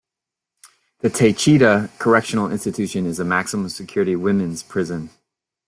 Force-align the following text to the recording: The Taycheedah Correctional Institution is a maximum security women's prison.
The 1.01 1.09
Taycheedah 1.11 1.91
Correctional 1.99 2.51
Institution 2.51 3.05
is 3.05 3.19
a 3.19 3.23
maximum 3.23 3.69
security 3.69 4.15
women's 4.15 4.63
prison. 4.63 5.11